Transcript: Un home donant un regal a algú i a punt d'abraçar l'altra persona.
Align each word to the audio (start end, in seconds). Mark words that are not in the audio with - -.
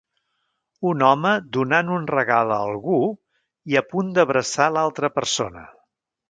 Un 0.91 1.01
home 1.09 1.33
donant 1.57 1.91
un 1.97 2.07
regal 2.13 2.53
a 2.55 2.57
algú 2.69 2.97
i 3.73 3.79
a 3.83 3.85
punt 3.93 4.11
d'abraçar 4.17 4.71
l'altra 4.79 5.13
persona. 5.21 5.65